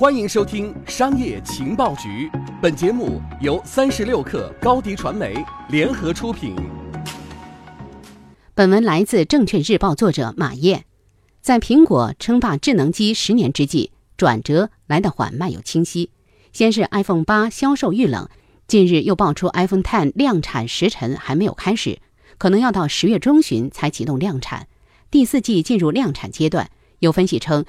[0.00, 2.26] 欢迎收听《商业情报局》，
[2.62, 5.34] 本节目由三十六克高低传媒
[5.68, 6.56] 联合出品。
[8.54, 10.86] 本文来自《证券日报》作者马燕。
[11.42, 16.08] 在苹果称霸智能机十年之际，转折来得缓慢又清晰。
[16.54, 18.26] 先是 iPhone 八销售遇冷，
[18.66, 21.98] 近日又爆出 iPhone Ten 量产时辰还没有开始，
[22.38, 24.66] 可能要到十月中旬才启动量产。
[25.10, 26.70] 第四季进入量产阶段。
[27.00, 27.64] 有分析称，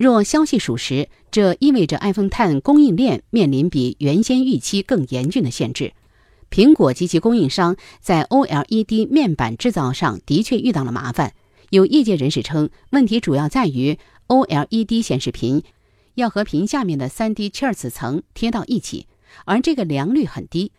[0.00, 5.92] 若消息属实，这意味着 iPhone Ten 供应链面临比原先预期更严峻的限制。
[6.50, 11.34] 苹果及其供应商在 OLED 面板制造上的确遇到了麻烦。
[11.68, 15.62] 有业界人士称，问题主要在于 OLED 显示屏
[16.14, 19.06] 要和屏下面的 3D Chers 层贴到一起，
[19.44, 20.72] 而这个良率很低。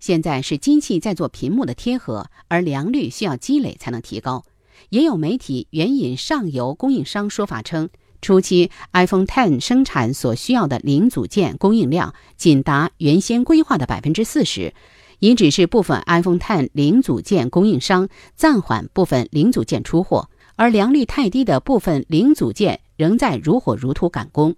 [0.00, 4.44] 现在是机器在做屏幕的贴合，而良率需要积累才能提高。
[4.88, 7.88] 也有媒体援引上游供应商说法称，
[8.24, 14.72] 初期 iPhone Ten 生产所需要的零组件供应量仅达原先规划的百分之四十。
[15.18, 24.56] 已指示部分 iPhone Ten 零组件供应商暂缓部分零组件出货，而良率太低的部分零组件仍在如火如荼赶工。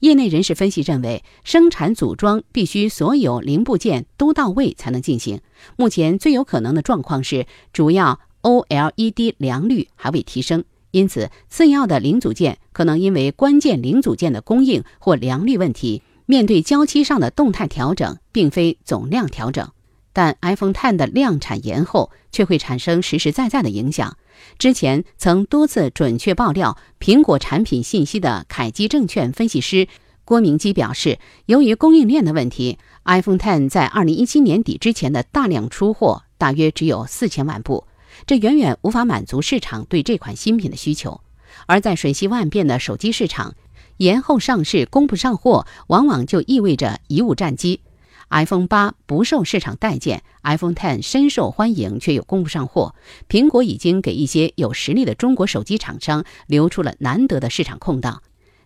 [0.00, 5.40] 业内人士分析认为，生产组装必须所有零部件都到位才能进行。
[5.76, 10.64] 目前最有可能的状况是，主要 OLED 良率还未提升，
[10.96, 19.70] 因此次要的零组件可能因为关键零组件的供应或良率问题，面对交期上的动态调整，并非总量调整。
[20.14, 24.16] 但 iPhone Ten 的量产延后却会产生实实在在的影响。
[24.58, 29.88] 之前曾多次准确爆料苹果产品信息的凯基证券分析师
[30.24, 37.84] 郭明基表示，由于供应链的问题，iPhone Ten 在2017年底之前的大量出货大约只有四千万部，
[38.24, 41.20] 这远远无法满足市场对这款新品的需求。
[41.66, 43.54] 而在瞬息万变的手机市场，
[43.96, 47.80] 延后上市、供不上货，往往就意味着贻误战机。
[48.28, 52.94] iPhone 八不受市场待见，iPhone Ten 深受欢迎却又供不上货。
[53.28, 58.22] 苹果已经给一些有实力的中国手机厂商留出了难得的市场空档。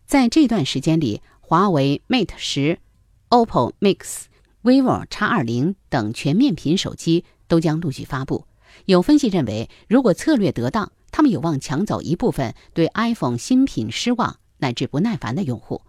[0.07, 2.79] 在这段时间里，华为 Mate 十、
[3.29, 4.23] OPPO Mix、
[4.63, 8.47] vivo X 二零等全面屏手机都将陆续发布。
[8.87, 15.83] 有分析认为，如果策略得当，他们有望抢走一部分对 iPhone 新品失望乃至不耐烦的用户。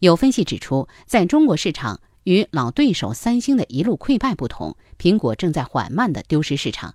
[0.00, 2.00] 有分析指出，在中国市场。
[2.24, 6.94] 与老对手三星的一路溃败不同，苹果正在缓慢地丢失市场。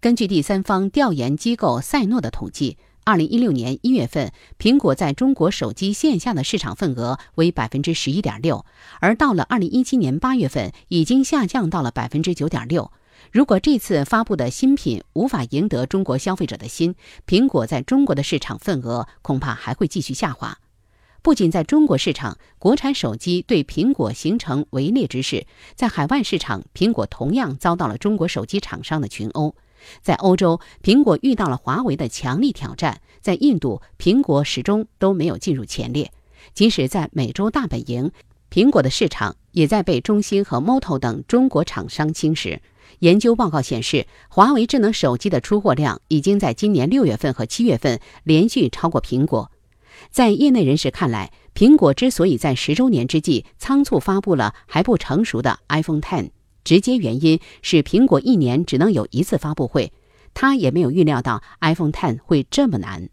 [0.00, 8.66] 根据第三方调研机构赛诺的统计，二零一六年一月份，苹果在中国手机线下的市场份额为百分之十一点六，
[9.00, 12.92] 而到了二零一七年八月份，已经下降到了百分之九点六。
[13.32, 16.94] 如果这次发布的新品无法赢得中国消费者的心，
[17.26, 20.58] 苹果在中国的市场份额恐怕还会继续下滑。
[21.22, 25.44] 不仅在中国市场，国产手机对苹果形成围猎之势，
[25.74, 29.56] 在海外市场，苹果同样遭到了中国手机厂商的群殴。
[30.02, 36.12] 在欧洲，苹果遇到了华为的强力挑战；在印度，苹果始终都没有进入前列。
[36.54, 38.12] 即使在美洲大本营，
[38.50, 42.60] 苹果的市场也在被中兴和 Moto 等中国厂商侵蚀。
[43.00, 49.50] 研究报告显示，华为智能手机的出货量已经在今年六月份和七月份连续超过苹果。
[50.10, 56.30] 在业内人士看来，苹果之所以在十周年之际仓促发布了还不成熟的 iPhone Ten，
[56.64, 59.92] 直接原因是苹果一年只能有一次发布会，
[60.32, 63.08] 他也没有预料到 iPhone Ten 会这么难。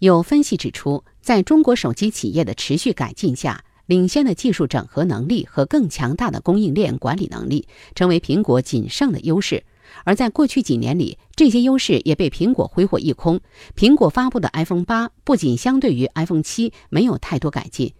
[0.00, 9.64] 有分析指出，在中国手机企业的持续改进下，领先的技术整合能力和更强大的供应链管理能力成为苹果仅剩的优势。
[10.04, 13.40] 而在过去几年里，这些优势也被苹果挥霍一空。
[13.76, 17.94] 苹果发布的 iPhone 八不仅相对于 iPhone 七没有太多改进，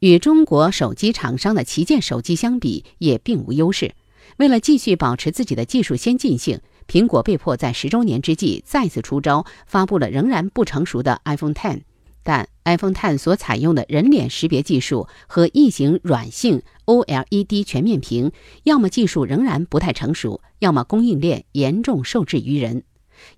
[0.00, 3.94] 与中国手机厂商的旗舰手机相比也并无优势。
[4.38, 11.82] 为了继续保持自己的技术先进性，苹果被迫在十周年之际再次出招，发布了仍然不成熟的 iPhone Ten。
[12.22, 18.32] 但 iPhone Ten 所采用的人脸识别技术和异形软性 OLED 全面屏，
[18.62, 22.84] 要么技术仍然不太成熟，要么供应链严重受制于人。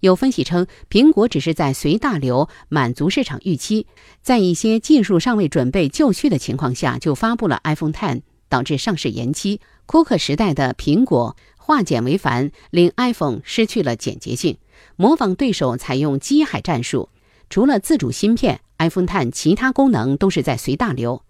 [0.00, 3.86] 有分析称，苹果只是在随大流，满足市场预期，
[4.22, 9.60] 在一些技术尚未准备就绪的情况下就发布了 iPhone Ten，导致上市延期。
[9.86, 14.56] 库克时代的苹果化简为繁，令 iPhone 失去了简洁性，
[14.96, 17.10] 模仿对手采用机海战术。
[17.50, 21.22] 除了自主芯片，iPhone Ten 其他功能都是在随大流。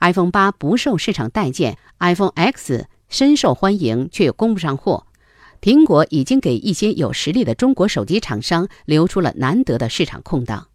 [0.00, 5.06] iPhone 八不受市场待见，iPhone X 深受欢迎却供不上货。
[5.60, 10.71] 苹果已经给一些有实力的中国手机厂商留出了难得的市场空档。